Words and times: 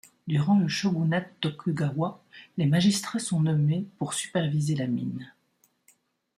Durant 0.25 0.57
le 0.57 0.67
shogunat 0.67 1.21
Tokugawa, 1.41 2.23
des 2.57 2.65
magistrats 2.65 3.19
sont 3.19 3.39
nommés 3.41 3.85
pour 3.99 4.15
superviser 4.15 4.73
la 4.73 4.87
mine. 4.87 5.31